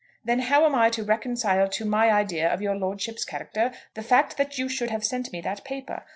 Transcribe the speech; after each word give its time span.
Then 0.25 0.39
how 0.39 0.65
am 0.65 0.73
I 0.73 0.89
to 0.89 1.03
reconcile 1.03 1.67
to 1.67 1.85
my 1.85 2.09
idea 2.11 2.51
of 2.51 2.59
your 2.59 2.75
lordship's 2.75 3.23
character 3.23 3.71
the 3.93 4.01
fact 4.01 4.35
that 4.37 4.57
you 4.57 4.67
should 4.67 4.89
have 4.89 5.05
sent 5.05 5.31
me 5.31 5.41
that 5.41 5.63
paper? 5.63 6.05